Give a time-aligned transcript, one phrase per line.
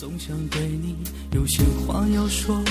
[0.00, 0.96] 总想对你
[1.34, 2.64] 有些话要说，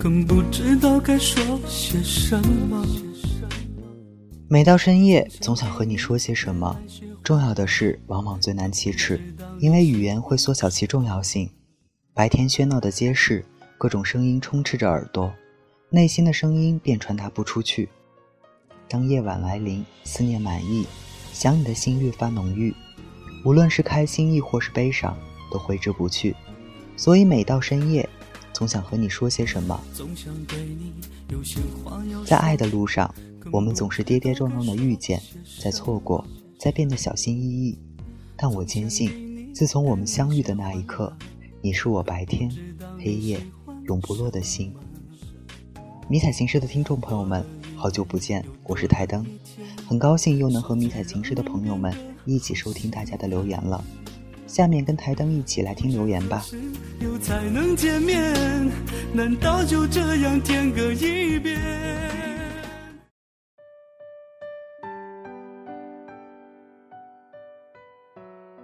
[0.00, 2.82] 更不知道该说些什么。
[4.48, 6.74] 每到深夜，总想和你说些什么。
[7.22, 9.20] 重要的事往往最难启齿，
[9.58, 11.46] 因为语言会缩小其重要性。
[12.14, 13.44] 白天喧闹的街市，
[13.76, 15.30] 各种声音充斥着耳朵，
[15.90, 17.86] 内心的声音便传达不出去。
[18.88, 20.86] 当夜晚来临，思念满溢，
[21.34, 22.74] 想你的心越发浓郁，
[23.44, 25.14] 无论是开心亦或是悲伤，
[25.52, 26.34] 都挥之不去。
[26.96, 28.08] 所以每到深夜，
[28.52, 29.80] 总想和你说些什么。
[32.24, 33.12] 在爱的路上。
[33.52, 35.22] 我们总是跌跌撞撞的遇见，
[35.62, 36.26] 在错过，
[36.58, 37.78] 在变得小心翼翼。
[38.36, 41.16] 但我坚信，自从我们相遇的那一刻，
[41.62, 42.50] 你是我白天、
[42.98, 43.40] 黑夜
[43.84, 44.74] 永不落的心。
[46.08, 49.24] 迷彩情诗的听众朋友们，好久不见，我是台灯，
[49.86, 53.82] 很高兴又能和迷彩情诗的朋友们一起收听大家的留言了。
[54.46, 56.44] 下面跟台灯一起来听留言吧。
[59.12, 61.58] 难道就这样天各一边？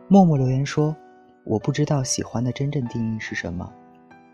[0.08, 0.94] 默默留言说
[1.44, 3.72] ：“我不知道喜欢的真正定义是什么，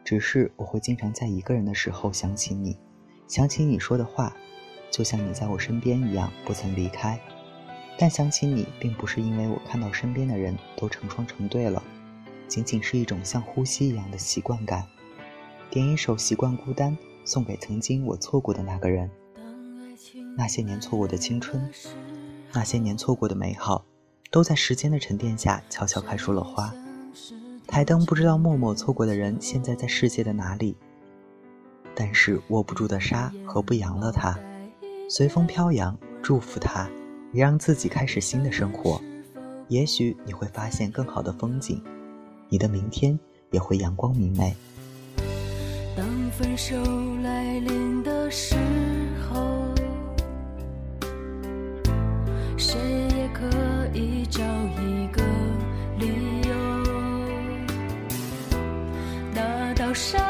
[0.05, 2.77] 只是我会经常在一个人的时候想起你，
[3.29, 4.35] 想起你说的话，
[4.91, 7.17] 就像你在我身边一样不曾离开。
[7.99, 11.83] 但想起你，并不是因为我看到身边的人都成双成对了，
[12.47, 14.87] 仅仅是一种像呼吸一样的习惯感。
[15.69, 16.93] 点一首《习惯孤单》，
[17.25, 19.11] 送给曾经我错过的那个人。
[20.37, 21.69] 那些年错过的青春，
[22.53, 23.85] 那些年错过的美好。”
[24.31, 26.71] 都在时间的沉淀下悄悄开出了花。
[27.67, 30.77] 台灯不知道默默错过的人现在在世界的哪里，
[31.95, 34.39] 但是握不住的沙何不扬了它，
[35.09, 36.91] 随风飘扬，祝福他，
[37.33, 39.01] 也让自己开始新的生活。
[39.69, 41.83] 也许你会发现更好的风景，
[42.49, 43.19] 你的明天
[43.51, 44.55] 也会阳光明媚。
[45.97, 46.77] 当分手
[47.23, 48.55] 来临的时
[49.29, 49.75] 候，
[52.57, 52.79] 谁
[53.17, 53.45] 也可
[53.95, 54.19] 以。
[54.31, 55.23] 找一个
[55.99, 56.07] 理
[56.47, 56.55] 由，
[59.35, 60.28] 那道伤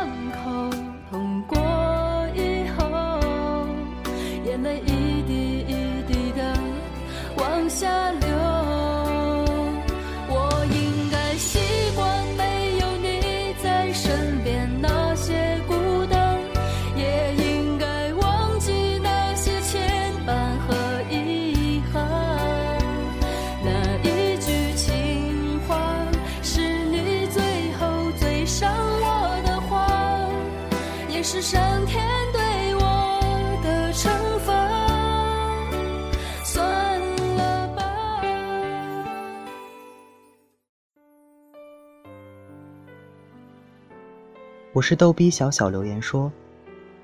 [44.78, 46.30] 我是逗逼小小留言说：“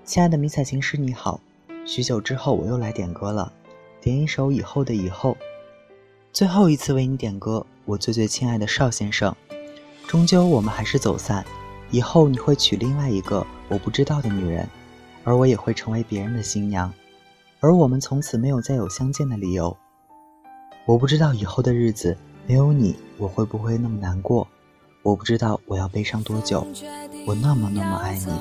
[0.06, 1.40] 亲爱的迷彩情诗你好，
[1.84, 3.52] 许久之后我又来点歌了，
[4.00, 5.36] 点一首以后的以后，
[6.32, 9.34] 最后一次为你点歌，我最最亲爱的邵先生，
[10.06, 11.44] 终究我们还是走散，
[11.90, 14.68] 以后你会娶另外一个我不知道的女人，
[15.24, 16.94] 而我也会成为别人的新娘，
[17.58, 19.76] 而我们从此没有再有相见的理由。
[20.86, 24.46] 我不知道以后的日子没有你，我会不会那么难过。”
[25.04, 26.66] 我不知道我要悲伤多久，
[27.26, 28.32] 我那么那么爱你。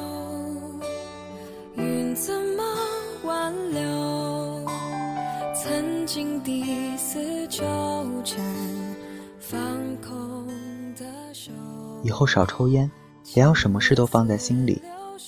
[12.01, 12.89] 以后少抽烟，
[13.33, 14.81] 不要什么事都放在心里。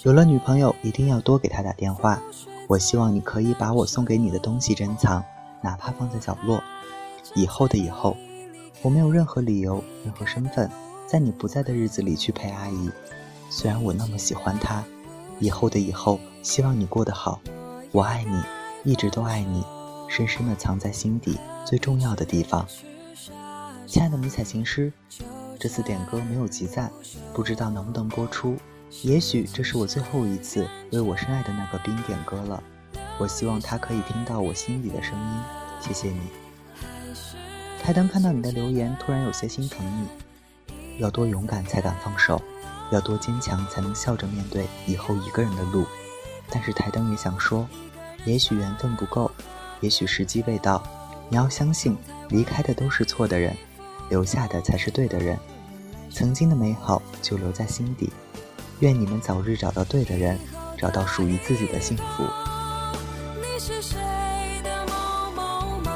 [0.03, 2.17] 有了女朋友，一定要多给她打电话。
[2.67, 5.21] 我希望你可以把我送给你的东西珍藏，
[5.61, 6.63] 哪怕放在角落。
[7.33, 8.15] 以后的以后，
[8.81, 10.71] 我没有任何理由，任何身份。
[11.07, 12.89] 在你不在的日子里去陪阿姨，
[13.49, 14.83] 虽然我那么喜欢她，
[15.39, 17.39] 以后的以后，希望你过得好。
[17.91, 19.63] 我爱你，一直都爱你，
[20.09, 22.65] 深深的藏在心底最重要的地方。
[23.85, 24.91] 亲爱的迷彩情诗，
[25.59, 26.91] 这次点歌没有集赞，
[27.33, 28.57] 不知道能不能播出。
[29.03, 32.61] 也许这是我最后一次为我深爱的那个冰点歌了。
[33.19, 35.41] 我希望他可以听到我心里的声音。
[35.79, 36.19] 谢谢你。
[37.81, 40.24] 台灯看到你的留言，突然有些心疼你。
[40.97, 42.41] 要多勇敢才敢放手，
[42.91, 45.85] 要多坚强才能笑着面对以后一个人的路。
[46.49, 47.67] 但是台灯也想说，
[48.25, 49.31] 也许缘分不够，
[49.81, 50.81] 也许时机未到。
[51.29, 51.97] 你要相信，
[52.29, 53.55] 离开的都是错的人，
[54.09, 55.37] 留下的才是对的人。
[56.11, 58.13] 曾经的美好就留在心底。
[58.79, 60.39] 愿你们早日找到对的人，
[60.77, 62.23] 找到属于自己的幸福。
[63.41, 63.97] 你是谁
[64.63, 65.91] 的某某某？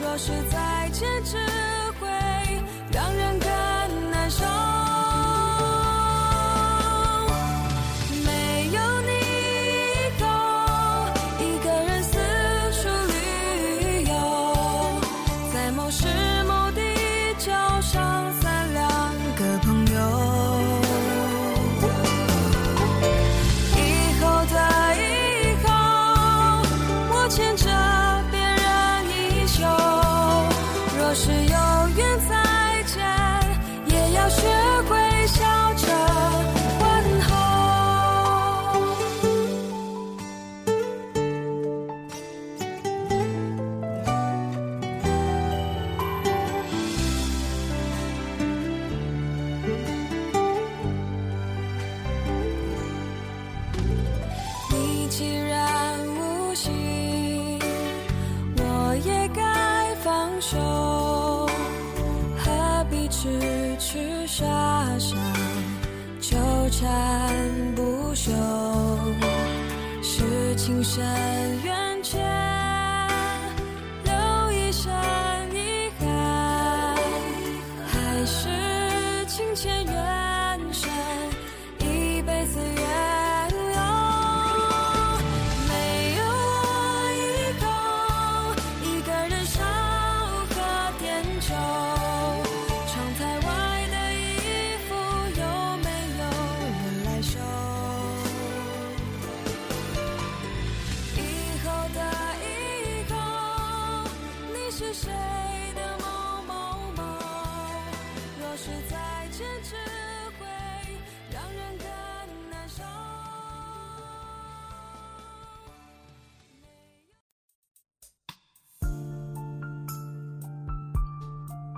[0.00, 1.08] 若是再见，
[70.82, 71.04] 山
[71.64, 71.77] 远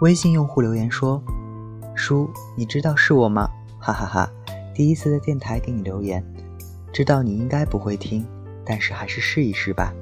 [0.01, 1.23] 微信用户留言说
[1.95, 3.47] ：“叔，你知道是我吗？
[3.79, 4.31] 哈哈哈
[4.75, 6.25] 第一次在电台给你留言，
[6.91, 8.27] 知道你应该不会听，
[8.65, 9.93] 但是还是试一试吧。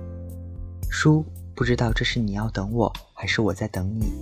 [0.89, 4.12] 叔，不知道这是你要等我，还是我在等你？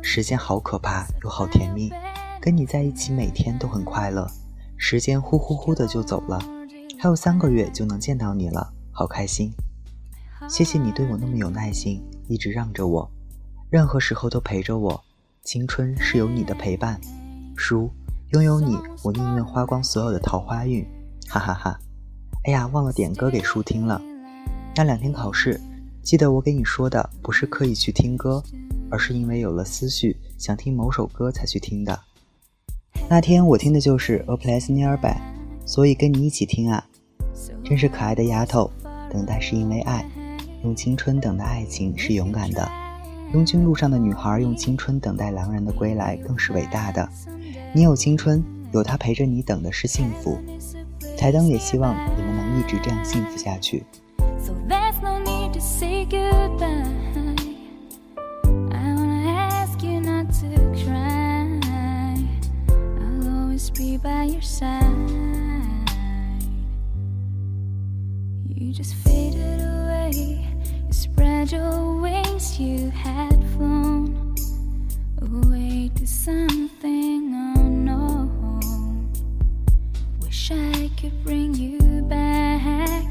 [0.00, 1.90] 时间好可怕，又好甜蜜，
[2.40, 4.28] 跟你在一起每天都很快乐，
[4.76, 6.38] 时间呼呼呼的就走了，
[7.00, 9.52] 还有三个月就能见到你了，好开心。
[10.48, 13.10] 谢谢你对我那么有耐心，一直让着我。”
[13.74, 15.02] 任何时候都陪着我，
[15.42, 17.00] 青春是有你的陪伴，
[17.56, 17.90] 叔，
[18.28, 20.86] 拥有你，我宁愿花光所有的桃花运，
[21.28, 21.76] 哈哈哈。
[22.44, 24.00] 哎呀，忘了点歌给叔听了。
[24.76, 25.60] 那两天考试，
[26.04, 28.40] 记得我给你说的，不是刻意去听歌，
[28.92, 31.98] 而是因为有了思绪，想听某首歌才去听的。
[33.10, 35.16] 那天我听的就是《A Place Nearby》，
[35.66, 36.86] 所以跟你一起听啊。
[37.64, 38.70] 真是可爱的丫头，
[39.10, 40.08] 等待是因为爱，
[40.62, 42.83] 用青春等待爱情是勇敢的。
[43.34, 47.08] 拥军路上的女孩用青春等待狼人的归来，更是伟大的。
[47.72, 48.40] 你有青春，
[48.70, 50.38] 有他陪着你，等的是幸福。
[51.18, 53.84] 台灯也希望你们能一直这样幸福下去。
[68.76, 70.40] Just faded away.
[70.88, 71.83] You spread your
[72.58, 72.60] wings.
[72.60, 74.34] You had flown
[75.20, 79.10] away to something unknown.
[80.20, 83.04] Wish I could bring you back.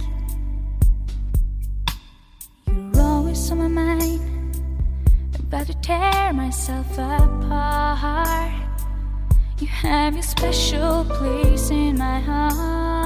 [2.67, 4.21] You're always on my mind.
[5.39, 8.51] About to tear myself apart.
[9.59, 13.02] You have your special place in my heart.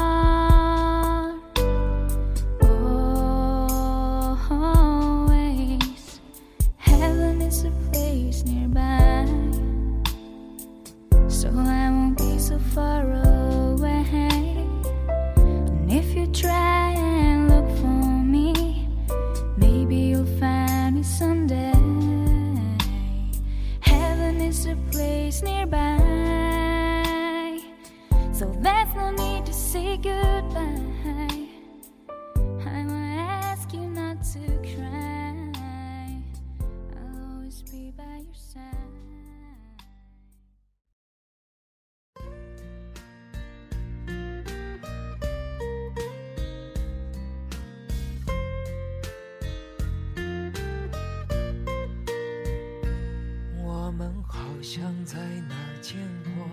[54.80, 55.18] 像在
[55.50, 56.46] 哪儿见过，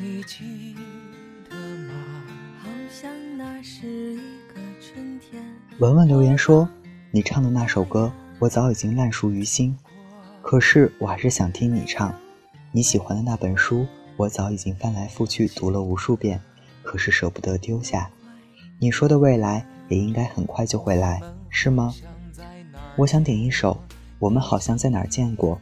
[0.00, 0.76] 你记
[1.50, 1.92] 得吗？
[2.62, 4.16] 好像那是一
[4.46, 5.42] 个春天。
[5.80, 6.68] 文文留言说
[7.10, 9.76] ：“你唱的那首歌，我早已经烂熟于心，
[10.40, 12.14] 可是我还是想听你唱。
[12.70, 13.84] 你喜欢的那本书，
[14.16, 16.40] 我早已经翻来覆去读了无数遍，
[16.84, 18.08] 可是舍不得丢下。
[18.78, 21.92] 你说的未来也应该很快就会来，是吗？
[22.94, 23.72] 我想点一首
[24.20, 25.56] 《我们好像在哪儿见过》，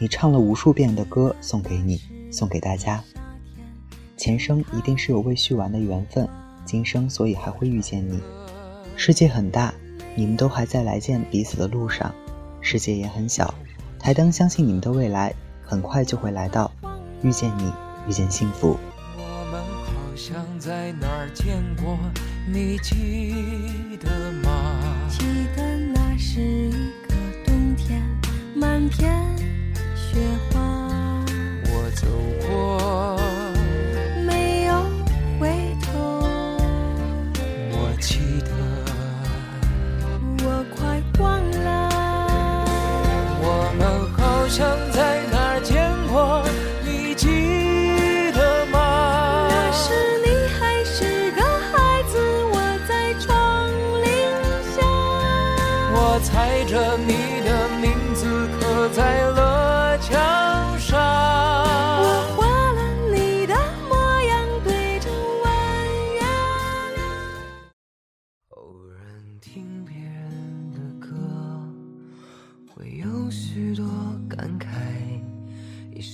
[0.00, 2.00] 你唱了无数遍的歌送给你，
[2.30, 3.02] 送给大家。
[4.16, 6.28] 前生一定是有未续完的缘分，
[6.64, 8.20] 今生所以还会遇见你。
[8.96, 9.74] 世界很大，
[10.14, 12.12] 你们都还在来见彼此的路上；
[12.60, 13.52] 世界也很小，
[13.98, 16.70] 台灯相信你们的未来很快就会来到，
[17.22, 17.72] 遇见你，
[18.08, 18.76] 遇见幸福。
[19.16, 21.98] 我们好像在哪儿见过，
[22.46, 25.08] 你记得吗？
[25.08, 25.24] 记
[25.56, 26.70] 得那是一
[27.08, 27.14] 个
[27.44, 28.02] 冬天，
[28.54, 29.24] 满天
[30.10, 30.18] 雪
[30.50, 30.58] 花，
[31.70, 32.06] 我走
[32.48, 32.48] 过，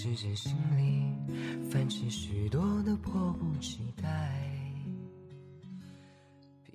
[0.04, 1.02] 时间心里
[1.70, 4.30] 泛起许多的迫不及待。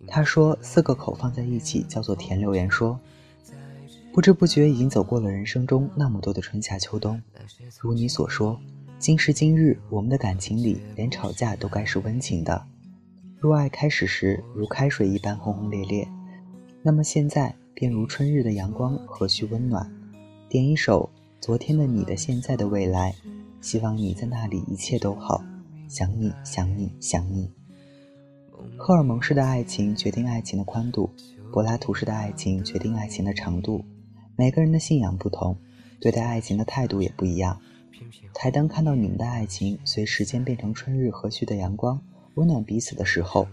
[0.07, 2.99] 他说：“四个口放在一起叫做甜。”留言说
[4.11, 7.21] ：“不知不觉已经走过了人生中那么多的春夏秋冬。
[7.79, 8.59] 如你所说，
[8.97, 12.65] 今时今日，我们的感情里连吵架都该是温情的。
[13.37, 16.07] 若爱开始时如开水一般轰轰烈烈，
[16.81, 19.87] 那么现在便如春日的阳光，和煦温暖。
[20.49, 21.07] 点一首
[21.41, 23.15] 昨天的你的现在的未来，
[23.61, 25.41] 希望你在那里一切都好。
[25.87, 27.49] 想你想你想你。”
[28.77, 31.09] 荷尔蒙式的爱情决定爱情的宽度，
[31.51, 33.85] 柏拉图式的爱情决定爱情的长度。
[34.35, 35.57] 每个人的信仰不同，
[36.01, 37.59] 对待爱情的态度也不一样。
[38.33, 42.01] 台灯看到你们的爱情随时间变成春日和煦的阳光，
[42.35, 43.47] 温暖彼此的时候，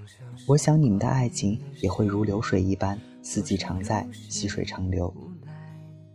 [0.49, 5.14] 我想你们的爱情也会如流水一般，四季常在，细水长流。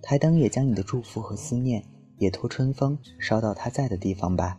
[0.01, 1.83] 台灯也将你的祝福和思念，
[2.17, 4.57] 也托春风捎到他在的地方吧。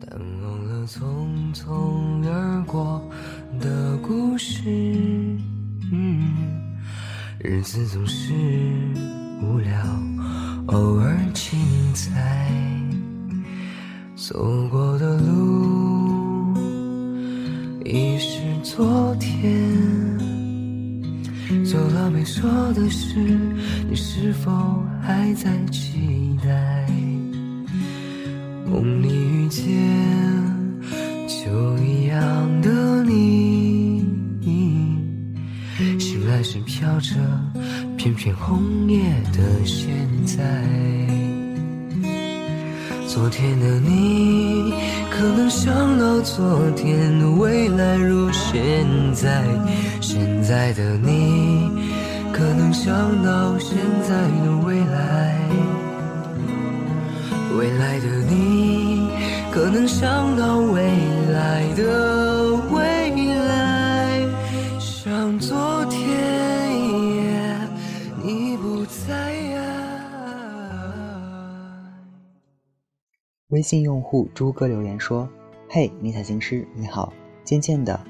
[0.00, 3.00] 淡忘了匆匆而过
[3.60, 4.68] 的故事，
[5.92, 6.76] 嗯，
[7.38, 8.32] 日子总是
[9.40, 9.72] 无聊，
[10.66, 12.50] 偶尔精彩。
[14.16, 16.54] 走过的路
[17.84, 19.11] 已是昨
[22.42, 23.14] 说的事，
[23.88, 24.50] 你是否
[25.00, 26.90] 还在期待？
[28.66, 29.64] 梦里遇见
[31.28, 34.04] 就一样的你，
[36.00, 37.14] 醒来时飘着
[37.96, 38.98] 片片红叶
[39.32, 39.94] 的现
[40.26, 40.42] 在。
[43.06, 44.74] 昨天的你，
[45.12, 48.84] 可能想到昨天的未来如现
[49.14, 49.44] 在；
[50.00, 51.41] 现在的你，
[52.32, 55.38] 可能想到现在的未来。
[57.58, 59.10] 未来的你，
[59.52, 60.82] 可能想到未
[61.30, 62.80] 来的未
[63.46, 64.26] 来，
[64.80, 67.68] 像昨天
[68.22, 69.14] 你不在
[69.56, 69.60] 啊。
[73.48, 75.28] 微信用户朱哥留言说
[75.68, 77.12] ：“嘿，迷彩情诗，你好。
[77.44, 78.00] 渐渐的，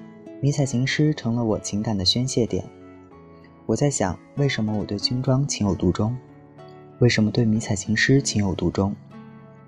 [0.41, 2.65] 迷彩情诗成了我情感的宣泄点。
[3.73, 6.15] 我在想，为什么我对军装情有独钟？
[6.99, 8.95] 为什么对迷彩情诗情有独钟？”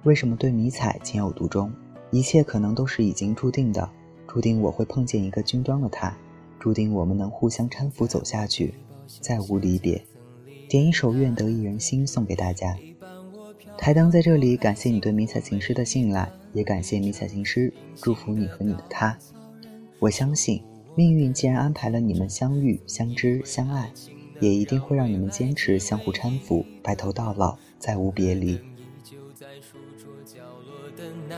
[0.04, 1.73] 为什么对迷彩情有独钟？
[2.11, 3.88] 一切可能都是已经注定的，
[4.28, 6.14] 注定我会碰见一个军装的他，
[6.61, 8.75] 注定我们能互相搀扶走下去，
[9.23, 10.04] 再无离别。
[10.68, 12.76] 点一首《愿得一人心》送给大家。
[13.78, 19.16] 台灯在这里感谢你对迷彩情诗的信赖，也感谢迷彩情诗祝福你和你的他。
[19.99, 20.62] 我相信
[20.96, 23.92] 命运既然安排了你们相遇、相知、相爱，
[24.40, 28.56] 也一定会让你们坚持相互搀扶，白头到老，再无别离。
[29.02, 31.36] 就在书桌角落的那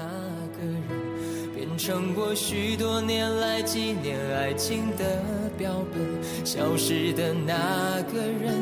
[0.59, 5.23] 个人，变成过许多年来纪念爱情的
[5.57, 8.53] 标本，消失的那个人，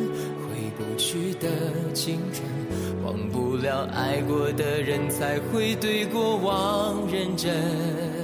[0.46, 2.48] 回不去的青春，
[3.04, 8.23] 忘不了爱过的人，才会对过往认真。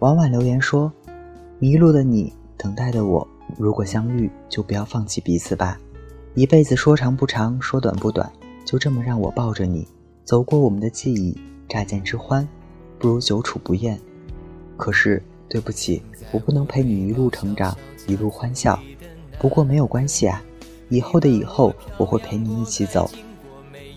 [0.00, 0.90] 婉婉留言说
[1.60, 3.26] ：“迷路的你，等待的我，
[3.58, 5.78] 如果相遇，就不要放弃彼此吧。
[6.34, 8.32] 一辈子说长不长，说短不短，
[8.64, 9.86] 就这么让我抱着你，
[10.24, 11.38] 走过我们的记忆。
[11.68, 12.48] 乍见之欢，
[12.98, 14.00] 不如久处不厌。
[14.78, 16.02] 可是对不起，
[16.32, 17.76] 我不能陪你一路成长，
[18.06, 18.80] 一路欢笑。
[19.38, 20.42] 不过没有关系啊，
[20.88, 23.10] 以后的以后，我会陪你一起走。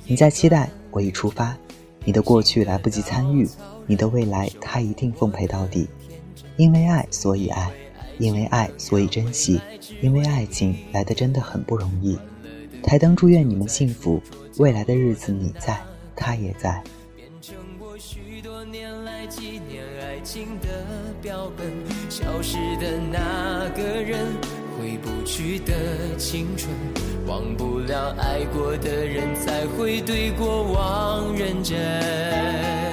[0.06, 1.56] 你在期待，我已出发。
[2.04, 3.48] 你的过去来不及参与。”
[3.86, 5.88] 你的未来，他一定奉陪到底，
[6.58, 7.72] 因为爱，所以爱。
[8.20, 9.60] 因为爱，所以珍惜，
[10.00, 12.16] 因为爱情来的真的很不容易。
[12.84, 14.22] 台灯祝愿你们幸福，
[14.58, 15.82] 未来的日子你在，
[16.16, 16.84] 他也在。
[24.80, 26.70] 回不去的青春，
[27.26, 32.93] 忘不了爱过的人，才会对过往认真。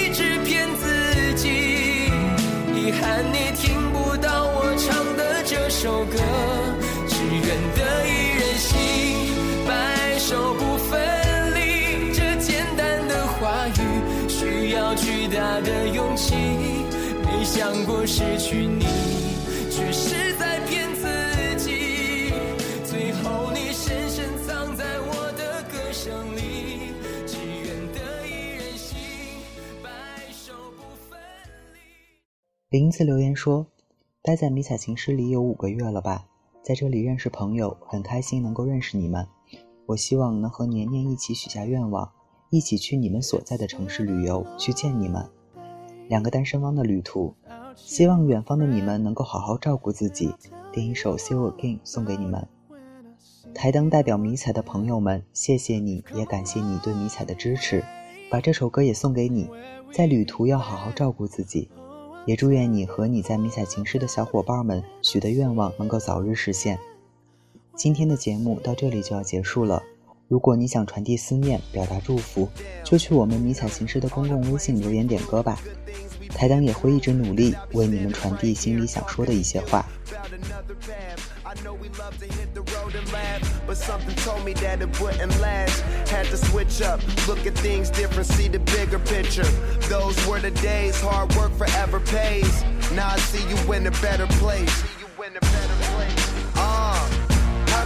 [17.53, 18.79] 想过失去你，
[19.69, 21.03] 却是在骗自
[21.57, 22.31] 己。
[22.85, 26.93] 最后你深深藏在我的歌声里，
[27.27, 28.97] 只愿得一人心，
[29.83, 29.89] 白
[30.31, 31.19] 首不分
[31.73, 31.79] 离。
[32.69, 33.67] 林子留言说
[34.23, 36.25] ：“待在迷彩情诗里有五个月了吧，
[36.63, 39.27] 在这里认识朋友，很开心能够认识你们。
[39.87, 42.09] 我希望能和年年一起许下愿望，
[42.49, 45.29] 一起去你们所在的城市旅游，去见你们。
[46.07, 47.33] 两个单身汪的旅途，
[47.75, 50.33] 希望远方的你们能够好好照顾自己。
[50.71, 52.47] 点一首《See You Again》送给你们。
[53.53, 57.83] 台灯代表迷彩的朋友们，谢谢你，也感谢你对迷彩的支持。
[58.29, 59.49] 把这首歌也送给你，
[59.91, 61.69] 在旅途要好好照顾自己。”
[62.27, 66.77] 也祝愿你和你在迷彩情诗的小伙伴们许的愿望能够早日实现。
[67.73, 69.81] 今天的节目到这里就要结束了。
[70.31, 72.47] 如果你想传递思念、表达祝福，
[72.85, 75.59] 就去我们迷彩情诗的公共微信留言点歌吧。
[76.29, 79.85] 台灯也会一直努力为你们传递心里想说的一些话。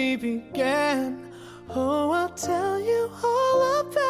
[0.00, 1.30] We began.
[1.68, 4.09] Oh, I'll tell you all about